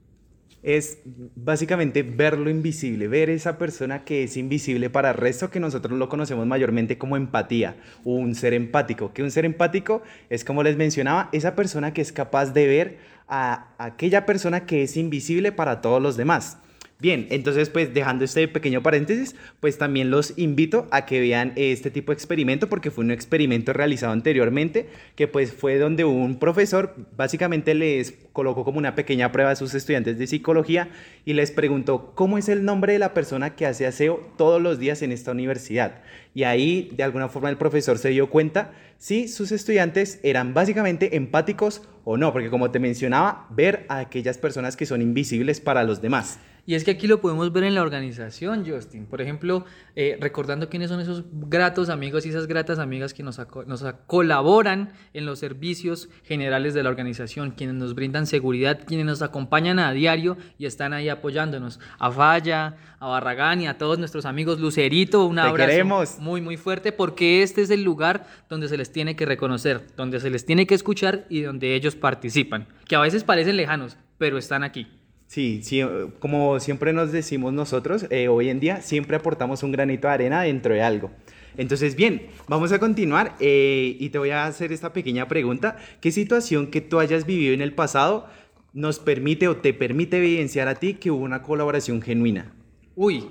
Es 0.62 0.98
básicamente 1.34 2.02
ver 2.02 2.36
lo 2.36 2.50
invisible, 2.50 3.08
ver 3.08 3.30
esa 3.30 3.56
persona 3.56 4.04
que 4.04 4.24
es 4.24 4.36
invisible 4.36 4.90
para 4.90 5.12
el 5.12 5.16
resto, 5.16 5.50
que 5.50 5.60
nosotros 5.60 5.98
lo 5.98 6.10
conocemos 6.10 6.46
mayormente 6.46 6.98
como 6.98 7.16
empatía, 7.16 7.76
un 8.04 8.34
ser 8.34 8.52
empático. 8.52 9.14
Que 9.14 9.22
un 9.22 9.30
ser 9.30 9.46
empático 9.46 10.02
es, 10.28 10.44
como 10.44 10.62
les 10.62 10.76
mencionaba, 10.76 11.30
esa 11.32 11.56
persona 11.56 11.94
que 11.94 12.02
es 12.02 12.12
capaz 12.12 12.52
de 12.52 12.66
ver 12.66 12.98
a 13.28 13.68
aquella 13.78 14.26
persona 14.26 14.66
que 14.66 14.82
es 14.82 14.98
invisible 14.98 15.52
para 15.52 15.80
todos 15.80 16.02
los 16.02 16.18
demás. 16.18 16.58
Bien, 17.00 17.26
entonces 17.30 17.70
pues 17.70 17.92
dejando 17.92 18.24
este 18.24 18.46
pequeño 18.46 18.82
paréntesis, 18.82 19.34
pues 19.58 19.78
también 19.78 20.10
los 20.10 20.38
invito 20.38 20.86
a 20.92 21.06
que 21.06 21.20
vean 21.20 21.52
este 21.56 21.90
tipo 21.90 22.12
de 22.12 22.14
experimento 22.14 22.68
porque 22.68 22.92
fue 22.92 23.04
un 23.04 23.10
experimento 23.10 23.72
realizado 23.72 24.12
anteriormente 24.12 24.86
que 25.16 25.26
pues 25.26 25.52
fue 25.52 25.76
donde 25.78 26.04
un 26.04 26.38
profesor 26.38 26.94
básicamente 27.16 27.74
les 27.74 28.14
colocó 28.32 28.64
como 28.64 28.78
una 28.78 28.94
pequeña 28.94 29.32
prueba 29.32 29.50
a 29.50 29.56
sus 29.56 29.74
estudiantes 29.74 30.18
de 30.18 30.28
psicología 30.28 30.88
y 31.24 31.32
les 31.32 31.50
preguntó 31.50 32.12
cómo 32.14 32.38
es 32.38 32.48
el 32.48 32.64
nombre 32.64 32.92
de 32.92 33.00
la 33.00 33.12
persona 33.12 33.56
que 33.56 33.66
hace 33.66 33.86
aseo 33.86 34.32
todos 34.38 34.62
los 34.62 34.78
días 34.78 35.02
en 35.02 35.10
esta 35.10 35.32
universidad. 35.32 36.00
Y 36.32 36.44
ahí 36.44 36.90
de 36.96 37.02
alguna 37.02 37.28
forma 37.28 37.50
el 37.50 37.56
profesor 37.56 37.98
se 37.98 38.10
dio 38.10 38.30
cuenta 38.30 38.72
si 38.98 39.28
sus 39.28 39.52
estudiantes 39.52 40.20
eran 40.22 40.54
básicamente 40.54 41.16
empáticos 41.16 41.82
o 42.04 42.16
no, 42.16 42.32
porque 42.32 42.50
como 42.50 42.70
te 42.70 42.78
mencionaba, 42.78 43.46
ver 43.50 43.84
a 43.88 43.98
aquellas 43.98 44.38
personas 44.38 44.76
que 44.76 44.86
son 44.86 45.02
invisibles 45.02 45.60
para 45.60 45.82
los 45.82 46.00
demás. 46.00 46.38
Y 46.66 46.74
es 46.74 46.84
que 46.84 46.92
aquí 46.92 47.06
lo 47.06 47.20
podemos 47.20 47.52
ver 47.52 47.64
en 47.64 47.74
la 47.74 47.82
organización, 47.82 48.64
Justin. 48.66 49.06
Por 49.06 49.20
ejemplo, 49.20 49.66
eh, 49.96 50.16
recordando 50.18 50.70
quiénes 50.70 50.88
son 50.88 51.00
esos 51.00 51.24
gratos 51.32 51.90
amigos 51.90 52.24
y 52.24 52.30
esas 52.30 52.46
gratas 52.46 52.78
amigas 52.78 53.12
que 53.12 53.22
nos, 53.22 53.38
nos 53.66 53.84
colaboran 54.06 54.92
en 55.12 55.26
los 55.26 55.38
servicios 55.38 56.08
generales 56.22 56.72
de 56.72 56.82
la 56.82 56.88
organización, 56.88 57.50
quienes 57.50 57.76
nos 57.76 57.94
brindan 57.94 58.26
seguridad, 58.26 58.80
quienes 58.86 59.04
nos 59.04 59.20
acompañan 59.20 59.78
a 59.78 59.92
diario 59.92 60.38
y 60.58 60.64
están 60.64 60.94
ahí 60.94 61.10
apoyándonos. 61.10 61.80
A 61.98 62.10
Falla, 62.10 62.76
a 62.98 63.08
Barragán 63.08 63.60
y 63.60 63.66
a 63.66 63.76
todos 63.76 63.98
nuestros 63.98 64.24
amigos. 64.24 64.58
Lucerito, 64.58 65.26
un 65.26 65.38
abrazo 65.38 66.20
muy, 66.20 66.40
muy 66.40 66.56
fuerte, 66.56 66.92
porque 66.92 67.42
este 67.42 67.60
es 67.60 67.70
el 67.70 67.82
lugar 67.82 68.26
donde 68.48 68.68
se 68.68 68.78
les 68.78 68.90
tiene 68.90 69.16
que 69.16 69.26
reconocer, 69.26 69.86
donde 69.96 70.18
se 70.18 70.30
les 70.30 70.46
tiene 70.46 70.66
que 70.66 70.74
escuchar 70.74 71.26
y 71.28 71.42
donde 71.42 71.74
ellos 71.74 71.94
participan, 71.94 72.68
que 72.86 72.96
a 72.96 73.00
veces 73.00 73.22
parecen 73.22 73.56
lejanos, 73.56 73.98
pero 74.16 74.38
están 74.38 74.62
aquí. 74.62 74.88
Sí, 75.26 75.60
sí, 75.62 75.80
como 76.20 76.60
siempre 76.60 76.92
nos 76.92 77.10
decimos 77.10 77.52
nosotros, 77.52 78.06
eh, 78.10 78.28
hoy 78.28 78.50
en 78.50 78.60
día 78.60 78.82
siempre 78.82 79.16
aportamos 79.16 79.62
un 79.62 79.72
granito 79.72 80.06
de 80.06 80.14
arena 80.14 80.42
dentro 80.42 80.74
de 80.74 80.82
algo. 80.82 81.10
Entonces, 81.56 81.96
bien, 81.96 82.28
vamos 82.48 82.72
a 82.72 82.78
continuar 82.78 83.36
eh, 83.40 83.96
y 83.98 84.08
te 84.10 84.18
voy 84.18 84.30
a 84.30 84.46
hacer 84.46 84.72
esta 84.72 84.92
pequeña 84.92 85.28
pregunta. 85.28 85.76
¿Qué 86.00 86.10
situación 86.10 86.68
que 86.68 86.80
tú 86.80 86.98
hayas 86.98 87.26
vivido 87.26 87.54
en 87.54 87.62
el 87.62 87.72
pasado 87.72 88.26
nos 88.72 88.98
permite 88.98 89.46
o 89.48 89.56
te 89.56 89.72
permite 89.72 90.18
evidenciar 90.18 90.68
a 90.68 90.74
ti 90.74 90.94
que 90.94 91.10
hubo 91.10 91.24
una 91.24 91.42
colaboración 91.42 92.02
genuina? 92.02 92.52
Uy, 92.96 93.28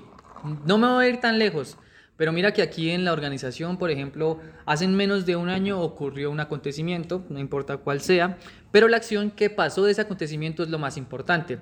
no 0.66 0.78
me 0.78 0.88
voy 0.88 1.06
a 1.06 1.08
ir 1.08 1.20
tan 1.20 1.38
lejos. 1.38 1.76
Pero 2.16 2.32
mira 2.32 2.52
que 2.52 2.62
aquí 2.62 2.90
en 2.90 3.04
la 3.04 3.12
organización, 3.12 3.76
por 3.76 3.90
ejemplo, 3.90 4.40
hace 4.66 4.86
menos 4.86 5.26
de 5.26 5.36
un 5.36 5.48
año 5.48 5.80
ocurrió 5.80 6.30
un 6.30 6.40
acontecimiento, 6.40 7.24
no 7.28 7.40
importa 7.40 7.78
cuál 7.78 8.00
sea, 8.00 8.38
pero 8.70 8.88
la 8.88 8.96
acción 8.96 9.30
que 9.30 9.50
pasó 9.50 9.84
de 9.84 9.92
ese 9.92 10.02
acontecimiento 10.02 10.62
es 10.62 10.68
lo 10.68 10.78
más 10.78 10.96
importante. 10.96 11.58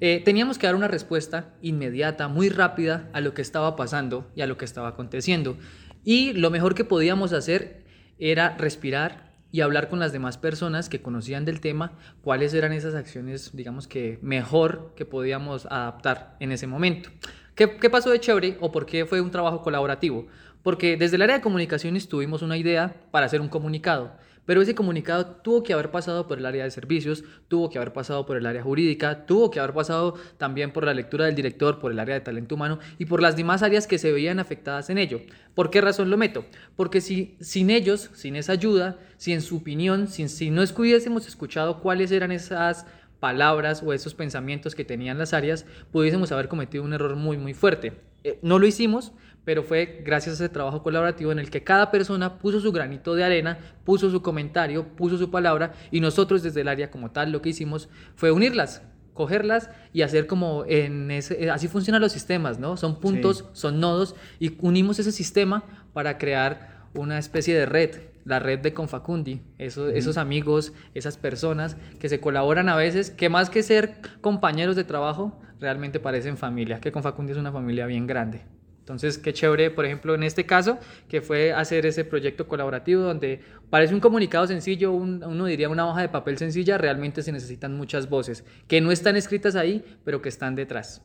Eh, 0.00 0.20
teníamos 0.24 0.58
que 0.58 0.66
dar 0.66 0.76
una 0.76 0.88
respuesta 0.88 1.54
inmediata, 1.62 2.28
muy 2.28 2.50
rápida 2.50 3.08
a 3.12 3.20
lo 3.20 3.32
que 3.32 3.42
estaba 3.42 3.76
pasando 3.76 4.30
y 4.34 4.42
a 4.42 4.46
lo 4.46 4.58
que 4.58 4.64
estaba 4.66 4.88
aconteciendo. 4.88 5.56
Y 6.04 6.34
lo 6.34 6.50
mejor 6.50 6.74
que 6.74 6.84
podíamos 6.84 7.32
hacer 7.32 7.84
era 8.18 8.56
respirar 8.58 9.32
y 9.50 9.60
hablar 9.60 9.88
con 9.88 10.00
las 10.00 10.12
demás 10.12 10.36
personas 10.36 10.88
que 10.88 11.00
conocían 11.00 11.44
del 11.44 11.60
tema 11.60 11.92
cuáles 12.22 12.52
eran 12.54 12.72
esas 12.72 12.94
acciones, 12.94 13.52
digamos 13.54 13.86
que 13.86 14.18
mejor 14.20 14.92
que 14.96 15.06
podíamos 15.06 15.66
adaptar 15.66 16.36
en 16.40 16.50
ese 16.50 16.66
momento. 16.66 17.10
¿Qué, 17.54 17.68
pasó 17.68 18.10
de 18.10 18.18
chévere 18.18 18.56
o 18.60 18.72
por 18.72 18.84
qué 18.84 19.06
fue 19.06 19.20
un 19.20 19.30
trabajo 19.30 19.62
colaborativo? 19.62 20.26
Porque 20.64 20.96
desde 20.96 21.14
el 21.14 21.22
área 21.22 21.36
de 21.36 21.42
comunicaciones 21.42 22.08
tuvimos 22.08 22.42
una 22.42 22.56
idea 22.56 22.96
para 23.12 23.26
hacer 23.26 23.40
un 23.40 23.48
comunicado, 23.48 24.10
pero 24.44 24.60
ese 24.60 24.74
comunicado 24.74 25.26
tuvo 25.26 25.62
que 25.62 25.72
haber 25.72 25.92
pasado 25.92 26.26
por 26.26 26.38
el 26.38 26.46
área 26.46 26.64
de 26.64 26.72
servicios, 26.72 27.22
tuvo 27.46 27.70
que 27.70 27.78
haber 27.78 27.92
pasado 27.92 28.26
por 28.26 28.36
el 28.36 28.46
área 28.46 28.64
jurídica, 28.64 29.24
tuvo 29.24 29.52
que 29.52 29.60
haber 29.60 29.72
pasado 29.72 30.14
también 30.36 30.72
por 30.72 30.84
la 30.84 30.94
lectura 30.94 31.26
del 31.26 31.36
director, 31.36 31.78
por 31.78 31.92
el 31.92 32.00
área 32.00 32.16
de 32.16 32.22
talento 32.22 32.56
humano 32.56 32.80
y 32.98 33.04
por 33.04 33.22
las 33.22 33.36
demás 33.36 33.62
áreas 33.62 33.86
que 33.86 33.98
se 33.98 34.10
veían 34.10 34.40
afectadas 34.40 34.90
en 34.90 34.98
ello. 34.98 35.20
¿Por 35.54 35.70
qué 35.70 35.80
razón 35.80 36.10
lo 36.10 36.16
meto? 36.16 36.46
Porque 36.74 37.00
si 37.00 37.36
sin 37.40 37.70
ellos, 37.70 38.10
sin 38.14 38.34
esa 38.34 38.50
ayuda, 38.50 38.98
si 39.16 39.32
en 39.32 39.42
su 39.42 39.58
opinión, 39.58 40.08
si, 40.08 40.28
si 40.28 40.50
no 40.50 40.62
hubiésemos 40.62 41.28
escuchado 41.28 41.80
cuáles 41.80 42.10
eran 42.10 42.32
esas 42.32 42.84
palabras 43.24 43.82
o 43.82 43.94
esos 43.94 44.12
pensamientos 44.12 44.74
que 44.74 44.84
tenían 44.84 45.16
las 45.16 45.32
áreas, 45.32 45.64
pudiésemos 45.90 46.30
haber 46.30 46.46
cometido 46.46 46.84
un 46.84 46.92
error 46.92 47.16
muy, 47.16 47.38
muy 47.38 47.54
fuerte. 47.54 47.94
Eh, 48.22 48.38
no 48.42 48.58
lo 48.58 48.66
hicimos, 48.66 49.12
pero 49.46 49.62
fue 49.62 50.02
gracias 50.04 50.38
a 50.38 50.44
ese 50.44 50.52
trabajo 50.52 50.82
colaborativo 50.82 51.32
en 51.32 51.38
el 51.38 51.48
que 51.48 51.64
cada 51.64 51.90
persona 51.90 52.36
puso 52.36 52.60
su 52.60 52.70
granito 52.70 53.14
de 53.14 53.24
arena, 53.24 53.56
puso 53.82 54.10
su 54.10 54.20
comentario, 54.20 54.88
puso 54.88 55.16
su 55.16 55.30
palabra 55.30 55.72
y 55.90 56.00
nosotros 56.00 56.42
desde 56.42 56.60
el 56.60 56.68
área 56.68 56.90
como 56.90 57.12
tal 57.12 57.32
lo 57.32 57.40
que 57.40 57.48
hicimos 57.48 57.88
fue 58.14 58.30
unirlas, 58.30 58.82
cogerlas 59.14 59.70
y 59.94 60.02
hacer 60.02 60.26
como 60.26 60.66
en 60.66 61.10
ese, 61.10 61.48
así 61.48 61.66
funcionan 61.66 62.02
los 62.02 62.12
sistemas, 62.12 62.58
¿no? 62.58 62.76
Son 62.76 63.00
puntos, 63.00 63.46
son 63.54 63.80
nodos 63.80 64.16
y 64.38 64.54
unimos 64.60 64.98
ese 64.98 65.12
sistema 65.12 65.64
para 65.94 66.18
crear 66.18 66.88
una 66.92 67.18
especie 67.18 67.54
de 67.54 67.64
red 67.64 68.13
la 68.24 68.38
red 68.38 68.58
de 68.60 68.72
Confacundi, 68.72 69.42
esos, 69.58 69.92
esos 69.92 70.16
amigos, 70.16 70.72
esas 70.94 71.16
personas 71.16 71.76
que 71.98 72.08
se 72.08 72.20
colaboran 72.20 72.68
a 72.68 72.76
veces, 72.76 73.10
que 73.10 73.28
más 73.28 73.50
que 73.50 73.62
ser 73.62 73.96
compañeros 74.20 74.76
de 74.76 74.84
trabajo, 74.84 75.40
realmente 75.60 76.00
parecen 76.00 76.36
familia, 76.36 76.80
que 76.80 76.92
Confacundi 76.92 77.32
es 77.32 77.38
una 77.38 77.52
familia 77.52 77.86
bien 77.86 78.06
grande. 78.06 78.42
Entonces, 78.84 79.16
qué 79.16 79.32
chévere, 79.32 79.70
por 79.70 79.86
ejemplo, 79.86 80.14
en 80.14 80.22
este 80.22 80.44
caso, 80.44 80.78
que 81.08 81.22
fue 81.22 81.54
hacer 81.54 81.86
ese 81.86 82.04
proyecto 82.04 82.46
colaborativo 82.46 83.00
donde 83.00 83.40
parece 83.70 83.94
un 83.94 84.00
comunicado 84.00 84.46
sencillo, 84.46 84.92
uno 84.92 85.46
diría 85.46 85.70
una 85.70 85.88
hoja 85.88 86.02
de 86.02 86.10
papel 86.10 86.36
sencilla, 86.36 86.76
realmente 86.76 87.22
se 87.22 87.32
necesitan 87.32 87.74
muchas 87.78 88.10
voces, 88.10 88.44
que 88.68 88.82
no 88.82 88.92
están 88.92 89.16
escritas 89.16 89.56
ahí, 89.56 89.82
pero 90.04 90.20
que 90.20 90.28
están 90.28 90.54
detrás. 90.54 91.02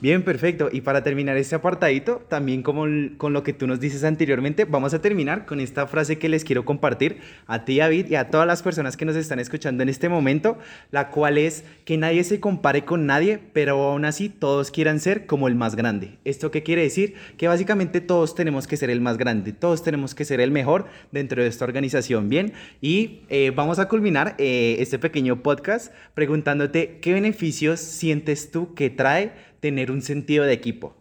Bien, 0.00 0.22
perfecto. 0.22 0.68
Y 0.72 0.80
para 0.80 1.04
terminar 1.04 1.36
este 1.36 1.54
apartadito, 1.54 2.20
también 2.28 2.62
como 2.62 2.84
con 3.16 3.32
lo 3.32 3.42
que 3.44 3.52
tú 3.52 3.68
nos 3.68 3.78
dices 3.78 4.02
anteriormente, 4.02 4.64
vamos 4.64 4.92
a 4.92 5.00
terminar 5.00 5.46
con 5.46 5.60
esta 5.60 5.86
frase 5.86 6.18
que 6.18 6.28
les 6.28 6.44
quiero 6.44 6.64
compartir 6.64 7.18
a 7.46 7.64
ti, 7.64 7.78
David, 7.78 8.06
y 8.10 8.16
a 8.16 8.28
todas 8.28 8.46
las 8.46 8.62
personas 8.62 8.96
que 8.96 9.04
nos 9.04 9.14
están 9.14 9.38
escuchando 9.38 9.84
en 9.84 9.88
este 9.88 10.08
momento, 10.08 10.58
la 10.90 11.10
cual 11.10 11.38
es 11.38 11.64
que 11.84 11.96
nadie 11.96 12.24
se 12.24 12.40
compare 12.40 12.84
con 12.84 13.06
nadie, 13.06 13.38
pero 13.52 13.80
aún 13.82 14.04
así 14.04 14.28
todos 14.28 14.72
quieran 14.72 14.98
ser 14.98 15.26
como 15.26 15.46
el 15.46 15.54
más 15.54 15.76
grande. 15.76 16.18
¿Esto 16.24 16.50
qué 16.50 16.64
quiere 16.64 16.82
decir? 16.82 17.14
Que 17.38 17.46
básicamente 17.46 18.00
todos 18.00 18.34
tenemos 18.34 18.66
que 18.66 18.76
ser 18.76 18.90
el 18.90 19.00
más 19.00 19.16
grande, 19.16 19.52
todos 19.52 19.84
tenemos 19.84 20.14
que 20.16 20.24
ser 20.24 20.40
el 20.40 20.50
mejor 20.50 20.86
dentro 21.12 21.40
de 21.40 21.48
esta 21.48 21.64
organización, 21.64 22.28
¿bien? 22.28 22.52
Y 22.80 23.20
eh, 23.28 23.52
vamos 23.54 23.78
a 23.78 23.88
culminar 23.88 24.34
eh, 24.38 24.76
este 24.80 24.98
pequeño 24.98 25.42
podcast 25.42 25.94
preguntándote 26.14 26.98
qué 27.00 27.12
beneficios 27.12 27.78
sientes 27.78 28.50
tú 28.50 28.74
que 28.74 28.90
trae 28.90 29.53
tener 29.64 29.90
un 29.90 30.02
sentido 30.02 30.44
de 30.44 30.52
equipo? 30.52 30.94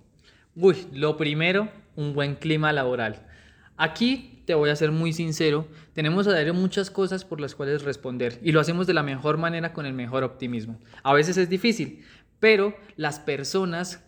Uy, 0.56 0.88
lo 0.94 1.18
primero, 1.18 1.68
un 1.98 2.14
buen 2.14 2.36
clima 2.36 2.72
laboral. 2.72 3.28
Aquí 3.76 4.42
te 4.46 4.54
voy 4.54 4.70
a 4.70 4.76
ser 4.78 4.94
muy 4.94 5.12
sincero, 5.12 5.68
tenemos 5.92 6.28
a 6.28 6.34
diario 6.34 6.54
muchas 6.54 6.90
cosas 6.90 7.26
por 7.26 7.42
las 7.42 7.56
cuales 7.56 7.82
responder 7.82 8.40
y 8.42 8.54
lo 8.54 8.62
hacemos 8.62 8.88
de 8.88 8.94
la 8.94 9.04
mejor 9.04 9.38
manera 9.38 9.74
con 9.74 9.86
el 9.86 9.92
mejor 9.92 10.24
optimismo. 10.24 10.80
A 11.04 11.14
veces 11.14 11.36
es 11.36 11.50
difícil, 11.50 12.06
pero 12.40 12.74
las 12.96 13.20
personas 13.20 14.02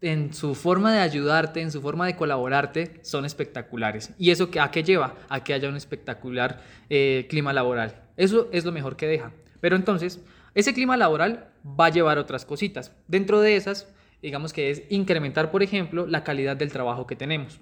en 0.00 0.34
su 0.34 0.56
forma 0.56 0.92
de 0.92 0.98
ayudarte, 0.98 1.60
en 1.60 1.70
su 1.70 1.80
forma 1.80 2.04
de 2.06 2.16
colaborarte, 2.16 2.98
son 3.02 3.24
espectaculares. 3.24 4.12
¿Y 4.18 4.32
eso 4.32 4.50
a 4.60 4.72
qué 4.72 4.82
lleva? 4.82 5.14
A 5.28 5.44
que 5.44 5.54
haya 5.54 5.68
un 5.68 5.76
espectacular 5.76 6.64
eh, 6.88 7.28
clima 7.30 7.52
laboral. 7.52 7.94
Eso 8.16 8.48
es 8.50 8.64
lo 8.64 8.72
mejor 8.72 8.96
que 8.96 9.06
deja. 9.06 9.30
Pero 9.60 9.76
entonces, 9.76 10.18
ese 10.56 10.74
clima 10.74 10.96
laboral 10.96 11.46
va 11.64 11.86
a 11.86 11.90
llevar 11.90 12.18
otras 12.18 12.44
cositas. 12.44 12.92
Dentro 13.06 13.40
de 13.40 13.54
esas, 13.54 13.86
digamos 14.22 14.52
que 14.52 14.70
es 14.70 14.82
incrementar, 14.88 15.50
por 15.50 15.62
ejemplo, 15.62 16.06
la 16.06 16.24
calidad 16.24 16.56
del 16.56 16.72
trabajo 16.72 17.06
que 17.06 17.16
tenemos. 17.16 17.60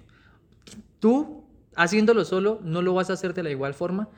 Tú, 0.99 1.43
haciéndolo 1.75 2.25
solo, 2.25 2.59
no 2.63 2.81
lo 2.81 2.93
vas 2.93 3.09
a 3.09 3.13
hacer 3.13 3.33
de 3.33 3.43
la 3.43 3.49
igual 3.49 3.73
forma 3.73 4.09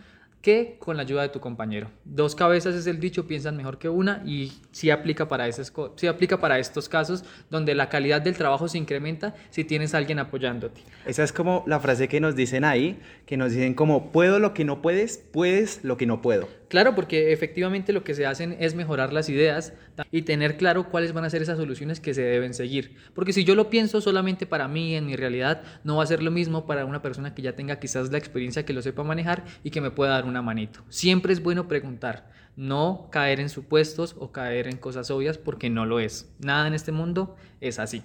que 0.41 0.77
con 0.79 0.97
la 0.97 1.03
ayuda 1.03 1.21
de 1.21 1.29
tu 1.29 1.39
compañero. 1.39 1.89
Dos 2.03 2.35
cabezas 2.35 2.73
es 2.75 2.87
el 2.87 2.99
dicho, 2.99 3.27
piensan 3.27 3.55
mejor 3.55 3.77
que 3.77 3.89
una 3.89 4.23
y 4.25 4.51
sí 4.71 4.89
aplica 4.89 5.27
para, 5.27 5.47
esos, 5.47 5.71
sí 5.95 6.07
aplica 6.07 6.39
para 6.39 6.57
estos 6.59 6.89
casos 6.89 7.23
donde 7.49 7.75
la 7.75 7.89
calidad 7.89 8.21
del 8.21 8.35
trabajo 8.35 8.67
se 8.67 8.77
incrementa 8.77 9.35
si 9.51 9.63
tienes 9.63 9.93
alguien 9.93 10.19
apoyándote. 10.19 10.81
Esa 11.05 11.23
es 11.23 11.31
como 11.31 11.63
la 11.67 11.79
frase 11.79 12.07
que 12.07 12.19
nos 12.19 12.35
dicen 12.35 12.65
ahí, 12.65 12.99
que 13.25 13.37
nos 13.37 13.51
dicen 13.51 13.75
como 13.75 14.11
puedo 14.11 14.39
lo 14.39 14.53
que 14.53 14.65
no 14.65 14.81
puedes, 14.81 15.17
puedes 15.17 15.83
lo 15.83 15.97
que 15.97 16.07
no 16.07 16.21
puedo. 16.21 16.47
Claro, 16.71 16.95
porque 16.95 17.33
efectivamente 17.33 17.91
lo 17.91 18.05
que 18.05 18.15
se 18.15 18.25
hacen 18.25 18.55
es 18.57 18.75
mejorar 18.75 19.11
las 19.11 19.27
ideas 19.27 19.73
y 20.09 20.21
tener 20.21 20.55
claro 20.55 20.87
cuáles 20.87 21.11
van 21.11 21.25
a 21.25 21.29
ser 21.29 21.41
esas 21.41 21.57
soluciones 21.57 21.99
que 21.99 22.13
se 22.13 22.21
deben 22.21 22.53
seguir. 22.53 22.95
Porque 23.13 23.33
si 23.33 23.43
yo 23.43 23.55
lo 23.55 23.69
pienso 23.69 23.99
solamente 23.99 24.45
para 24.45 24.69
mí, 24.69 24.95
en 24.95 25.05
mi 25.05 25.17
realidad, 25.17 25.63
no 25.83 25.97
va 25.97 26.03
a 26.03 26.07
ser 26.07 26.23
lo 26.23 26.31
mismo 26.31 26.65
para 26.65 26.85
una 26.85 27.01
persona 27.01 27.35
que 27.35 27.41
ya 27.41 27.57
tenga 27.57 27.77
quizás 27.77 28.09
la 28.09 28.17
experiencia, 28.17 28.63
que 28.63 28.71
lo 28.71 28.81
sepa 28.81 29.03
manejar 29.03 29.43
y 29.65 29.71
que 29.71 29.81
me 29.81 29.91
pueda 29.91 30.11
dar 30.11 30.23
una 30.23 30.41
manito. 30.41 30.79
Siempre 30.87 31.33
es 31.33 31.43
bueno 31.43 31.67
preguntar, 31.67 32.31
no 32.55 33.09
caer 33.11 33.41
en 33.41 33.49
supuestos 33.49 34.15
o 34.17 34.31
caer 34.31 34.69
en 34.69 34.77
cosas 34.77 35.11
obvias 35.11 35.37
porque 35.37 35.69
no 35.69 35.85
lo 35.85 35.99
es. 35.99 36.33
Nada 36.39 36.67
en 36.67 36.73
este 36.73 36.93
mundo 36.93 37.35
es 37.59 37.79
así. 37.79 38.01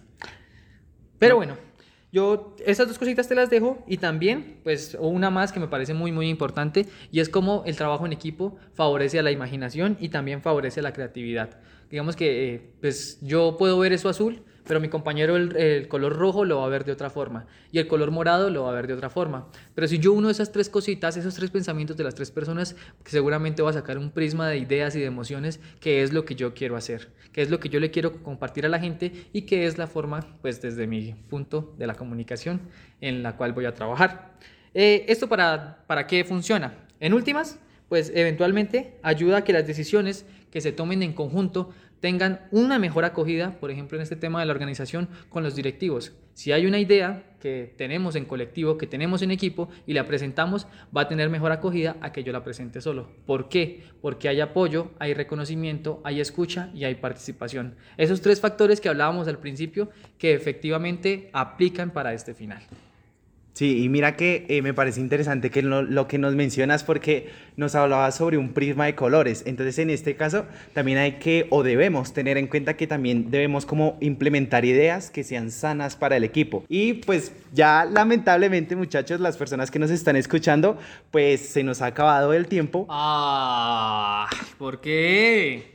Pero 1.21 1.37
bueno. 1.37 1.57
Yo 2.17 2.57
esas 2.65 2.89
dos 2.89 2.99
cositas 2.99 3.29
te 3.29 3.35
las 3.35 3.51
dejo 3.51 3.85
y 3.87 3.99
también, 3.99 4.57
pues, 4.65 4.97
una 4.99 5.29
más 5.29 5.53
que 5.53 5.61
me 5.61 5.69
parece 5.69 5.93
muy, 5.93 6.13
muy 6.13 6.31
importante 6.31 6.87
y 7.13 7.21
es 7.21 7.29
como 7.29 7.63
el 7.67 7.77
trabajo 7.77 8.07
en 8.07 8.15
equipo 8.15 8.57
favorece 8.73 9.19
a 9.19 9.23
la 9.23 9.33
imaginación 9.33 9.99
y 10.01 10.09
también 10.09 10.41
favorece 10.41 10.81
a 10.81 10.83
la 10.83 10.95
creatividad. 10.95 11.61
Digamos 11.91 12.17
que, 12.17 12.55
eh, 12.55 12.71
pues, 12.81 13.19
yo 13.21 13.59
puedo 13.59 13.79
ver 13.79 13.93
eso 13.93 14.09
azul, 14.09 14.45
pero 14.67 14.81
mi 14.81 14.89
compañero 14.89 15.37
el, 15.37 15.89
color 15.89 16.17
rojo 16.17 16.45
lo 16.45 16.59
va 16.59 16.67
a 16.67 16.69
ver 16.69 16.85
de 16.85 16.93
otra 16.93 17.11
forma 17.11 17.47
y 17.73 17.79
el 17.79 17.87
color 17.87 18.11
morado 18.11 18.51
lo 18.51 18.65
va 18.65 18.71
a 18.71 18.75
ver 18.75 18.87
de 18.87 18.95
otra 18.95 19.11
forma. 19.11 19.49
Pero 19.75 19.89
si 19.89 19.99
yo 19.99 20.13
uno 20.13 20.31
esas 20.31 20.53
tres 20.53 20.69
cositas, 20.69 21.17
esos 21.17 21.35
tres 21.35 21.51
pensamientos 21.51 21.97
de 21.97 22.05
las 22.05 22.15
tres 22.15 22.31
personas, 22.31 22.77
seguramente 23.05 23.63
va 23.63 23.71
a 23.71 23.75
sacar 23.75 23.99
un 23.99 24.11
prisma 24.11 24.49
de 24.49 24.59
ideas 24.59 24.95
y 24.97 25.01
de 25.01 25.07
emociones 25.07 25.61
que 25.81 26.03
es 26.03 26.13
lo 26.13 26.25
que 26.25 26.35
yo 26.35 26.55
quiero 26.55 26.77
hacer, 26.77 27.09
que 27.33 27.43
es 27.43 27.51
lo 27.51 27.61
que 27.61 27.69
yo 27.69 27.81
le 27.81 27.91
quiero 27.91 28.23
compartir 28.23 28.67
a 28.67 28.69
la 28.69 28.79
gente 28.79 29.13
y 29.33 29.43
que 29.43 29.67
es 29.67 29.79
la 29.79 29.87
forma, 29.87 30.21
pues 30.43 30.61
desde 30.61 30.87
mi 30.87 31.15
punto 31.29 31.75
de 31.79 31.87
la 31.87 31.95
comunicación 31.95 32.61
en 33.01 33.23
la 33.23 33.37
cual 33.37 33.53
voy 33.53 33.67
a 33.67 33.75
trabajar. 33.75 34.33
Eh, 34.75 35.07
¿Esto 35.09 35.29
para, 35.29 35.85
para 35.87 36.07
qué 36.07 36.25
funciona? 36.25 36.75
En 37.01 37.15
últimas, 37.15 37.59
pues 37.89 38.11
eventualmente 38.15 38.99
ayuda 39.03 39.39
a 39.39 39.45
que 39.45 39.53
las 39.53 39.67
decisiones 39.67 40.27
que 40.51 40.61
se 40.61 40.73
tomen 40.73 41.03
en 41.03 41.13
conjunto 41.13 41.71
tengan 42.01 42.41
una 42.51 42.79
mejor 42.79 43.05
acogida, 43.05 43.59
por 43.59 43.71
ejemplo, 43.71 43.97
en 43.97 44.03
este 44.03 44.17
tema 44.17 44.41
de 44.41 44.47
la 44.47 44.53
organización 44.53 45.09
con 45.29 45.43
los 45.43 45.55
directivos. 45.55 46.13
Si 46.35 46.53
hay 46.53 46.67
una 46.67 46.79
idea 46.79 47.25
que 47.41 47.73
tenemos 47.77 48.15
en 48.17 48.27
colectivo, 48.27 48.77
que 48.77 48.87
tenemos 48.87 49.23
en 49.23 49.31
equipo 49.31 49.69
y 49.87 49.95
la 49.95 50.05
presentamos, 50.07 50.67
va 50.95 51.03
a 51.03 51.09
tener 51.09 51.31
mejor 51.31 51.53
acogida 51.53 51.97
a 52.01 52.13
que 52.13 52.25
yo 52.25 52.33
la 52.33 52.45
presente 52.45 52.81
solo. 52.81 53.09
¿Por 53.25 53.49
qué? 53.49 53.85
Porque 54.03 54.29
hay 54.29 54.41
apoyo, 54.41 54.91
hay 54.99 55.15
reconocimiento, 55.15 56.01
hay 56.05 56.21
escucha 56.21 56.71
y 56.75 56.85
hay 56.85 56.97
participación. 56.97 57.77
Esos 57.97 58.21
tres 58.21 58.41
factores 58.41 58.81
que 58.81 58.89
hablábamos 58.89 59.29
al 59.29 59.39
principio 59.39 59.91
que 60.19 60.35
efectivamente 60.35 61.31
aplican 61.33 61.91
para 61.91 62.13
este 62.13 62.35
final. 62.35 62.63
Sí, 63.57 63.83
y 63.83 63.89
mira 63.89 64.17
que 64.17 64.45
eh, 64.51 64.61
me 64.61 64.75
parece 64.75 65.01
interesante 65.01 65.51
que 65.51 65.63
lo, 65.63 65.81
lo, 65.81 66.07
que 66.07 66.19
nos 66.19 66.35
mencionas 66.35 66.85
porque 66.85 67.31
nos 67.57 67.75
hablaba 67.75 68.13
sobre 68.13 68.37
un 68.37 68.53
prisma 68.53 68.85
de 68.85 68.95
colores. 68.95 69.45
Entonces, 69.47 69.79
en 69.79 69.89
este 69.89 70.15
caso, 70.15 70.45
también 70.75 70.99
hay 70.99 71.13
que 71.13 71.47
o 71.49 71.63
debemos 71.63 72.13
tener 72.13 72.37
en 72.37 72.49
cuenta 72.49 72.77
que 72.77 72.87
también 72.87 73.31
debemos 73.31 73.65
como 73.65 73.97
implementar 74.03 74.67
ideas 74.67 75.11
que 75.11 75.25
sean 75.25 75.51
sanas 75.51 75.97
para 75.97 76.19
el 76.19 76.25
equipo. 76.25 76.67
Y 76.69 76.93
pues 76.93 77.33
ya 77.55 77.87
lamentablemente, 77.87 78.77
muchachos, 78.77 79.21
las 79.21 79.39
personas 79.39 79.71
que 79.71 79.79
nos 79.79 79.91
están 79.91 80.17
escuchando, 80.17 80.77
pues 81.11 81.41
se 81.41 81.63
nos 81.63 81.81
ha 81.81 81.87
acabado 81.87 82.35
el 82.35 82.49
tiempo. 82.49 82.87
Ah, 82.91 84.29
¿por 84.59 84.83
qué? 84.83 85.71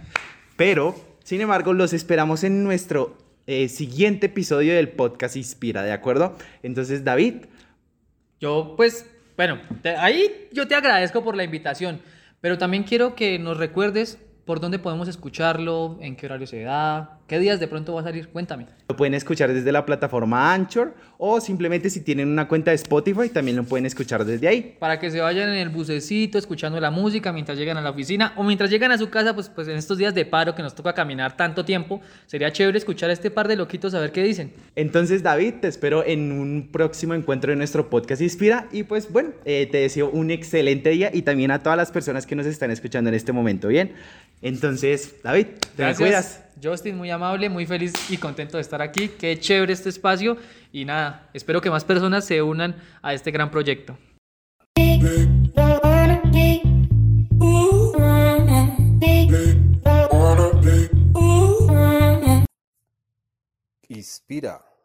Pero, 0.56 0.94
sin 1.22 1.42
embargo, 1.42 1.74
los 1.74 1.92
esperamos 1.92 2.44
en 2.44 2.64
nuestro 2.64 3.25
eh, 3.46 3.68
siguiente 3.68 4.26
episodio 4.26 4.74
del 4.74 4.88
podcast 4.88 5.36
Inspira, 5.36 5.82
¿de 5.82 5.92
acuerdo? 5.92 6.36
Entonces, 6.62 7.04
David. 7.04 7.46
Yo, 8.40 8.74
pues, 8.76 9.06
bueno, 9.36 9.60
ahí 9.98 10.48
yo 10.52 10.66
te 10.66 10.74
agradezco 10.74 11.22
por 11.22 11.36
la 11.36 11.44
invitación, 11.44 12.00
pero 12.40 12.58
también 12.58 12.82
quiero 12.82 13.14
que 13.14 13.38
nos 13.38 13.56
recuerdes 13.56 14.18
por 14.46 14.60
dónde 14.60 14.78
podemos 14.78 15.08
escucharlo, 15.08 15.98
en 16.00 16.16
qué 16.16 16.26
horario 16.26 16.46
se 16.46 16.62
da, 16.62 17.18
¿Qué 17.26 17.40
días 17.40 17.58
de 17.58 17.66
pronto 17.66 17.92
va 17.92 18.02
a 18.02 18.04
salir? 18.04 18.28
Cuéntame. 18.28 18.66
Lo 18.88 18.94
pueden 18.94 19.14
escuchar 19.14 19.52
desde 19.52 19.72
la 19.72 19.84
plataforma 19.84 20.54
Anchor 20.54 20.94
o 21.18 21.40
simplemente 21.40 21.90
si 21.90 22.00
tienen 22.00 22.28
una 22.28 22.46
cuenta 22.46 22.70
de 22.70 22.76
Spotify 22.76 23.28
también 23.28 23.56
lo 23.56 23.64
pueden 23.64 23.84
escuchar 23.84 24.24
desde 24.24 24.46
ahí. 24.46 24.76
Para 24.78 25.00
que 25.00 25.10
se 25.10 25.20
vayan 25.20 25.48
en 25.48 25.56
el 25.56 25.68
bucecito 25.68 26.38
escuchando 26.38 26.78
la 26.78 26.92
música 26.92 27.32
mientras 27.32 27.58
llegan 27.58 27.78
a 27.78 27.80
la 27.80 27.90
oficina 27.90 28.32
o 28.36 28.44
mientras 28.44 28.70
llegan 28.70 28.92
a 28.92 28.98
su 28.98 29.10
casa, 29.10 29.34
pues, 29.34 29.48
pues 29.48 29.66
en 29.66 29.76
estos 29.76 29.98
días 29.98 30.14
de 30.14 30.24
paro 30.24 30.54
que 30.54 30.62
nos 30.62 30.76
toca 30.76 30.94
caminar 30.94 31.36
tanto 31.36 31.64
tiempo, 31.64 32.00
sería 32.26 32.52
chévere 32.52 32.78
escuchar 32.78 33.10
a 33.10 33.12
este 33.12 33.32
par 33.32 33.48
de 33.48 33.56
loquitos 33.56 33.92
a 33.94 33.98
ver 33.98 34.12
qué 34.12 34.22
dicen. 34.22 34.52
Entonces 34.76 35.24
David, 35.24 35.54
te 35.62 35.66
espero 35.66 36.04
en 36.06 36.30
un 36.30 36.68
próximo 36.70 37.14
encuentro 37.14 37.50
de 37.50 37.56
nuestro 37.56 37.90
podcast 37.90 38.22
Inspira 38.22 38.68
y 38.70 38.84
pues 38.84 39.10
bueno, 39.10 39.30
eh, 39.44 39.66
te 39.68 39.78
deseo 39.78 40.10
un 40.10 40.30
excelente 40.30 40.90
día 40.90 41.10
y 41.12 41.22
también 41.22 41.50
a 41.50 41.60
todas 41.60 41.76
las 41.76 41.90
personas 41.90 42.24
que 42.24 42.36
nos 42.36 42.46
están 42.46 42.70
escuchando 42.70 43.08
en 43.08 43.14
este 43.16 43.32
momento, 43.32 43.66
¿bien? 43.66 43.94
Entonces, 44.42 45.22
David, 45.22 45.46
te 45.46 45.82
Gracias. 45.82 45.98
cuidas. 45.98 46.42
Justin, 46.62 46.96
muy 46.96 47.10
amable, 47.10 47.48
muy 47.48 47.66
feliz 47.66 47.92
y 48.08 48.16
contento 48.16 48.56
de 48.56 48.62
estar 48.62 48.80
aquí. 48.80 49.08
Qué 49.08 49.38
chévere 49.38 49.72
este 49.72 49.90
espacio 49.90 50.36
y 50.72 50.84
nada, 50.84 51.28
espero 51.34 51.60
que 51.60 51.70
más 51.70 51.84
personas 51.84 52.24
se 52.24 52.40
unan 52.42 52.76
a 53.02 53.12
este 53.12 53.30
gran 53.30 53.50
proyecto. 53.50 53.98
Inspira. 63.88 64.75